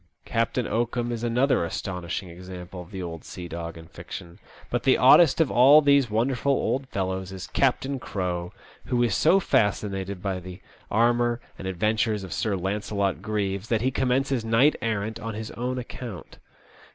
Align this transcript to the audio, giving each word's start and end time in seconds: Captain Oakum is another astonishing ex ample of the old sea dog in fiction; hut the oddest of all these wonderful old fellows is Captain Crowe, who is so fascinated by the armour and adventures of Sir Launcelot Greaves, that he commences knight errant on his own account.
Captain 0.25 0.65
Oakum 0.65 1.11
is 1.11 1.23
another 1.23 1.63
astonishing 1.63 2.31
ex 2.31 2.49
ample 2.49 2.81
of 2.81 2.89
the 2.89 3.03
old 3.03 3.23
sea 3.23 3.47
dog 3.47 3.77
in 3.77 3.85
fiction; 3.85 4.39
hut 4.71 4.81
the 4.81 4.97
oddest 4.97 5.39
of 5.39 5.51
all 5.51 5.79
these 5.79 6.09
wonderful 6.09 6.51
old 6.53 6.87
fellows 6.87 7.31
is 7.31 7.45
Captain 7.45 7.99
Crowe, 7.99 8.51
who 8.85 9.03
is 9.03 9.13
so 9.15 9.39
fascinated 9.39 10.19
by 10.19 10.39
the 10.39 10.59
armour 10.89 11.39
and 11.59 11.67
adventures 11.67 12.23
of 12.23 12.33
Sir 12.33 12.55
Launcelot 12.55 13.21
Greaves, 13.21 13.67
that 13.69 13.81
he 13.81 13.91
commences 13.91 14.43
knight 14.43 14.75
errant 14.81 15.19
on 15.19 15.35
his 15.35 15.51
own 15.51 15.77
account. 15.77 16.39